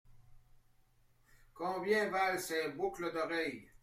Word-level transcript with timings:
Combien 1.53 2.09
valent 2.09 2.39
ces 2.39 2.69
boucles 2.71 3.13
d’oreille? 3.13 3.69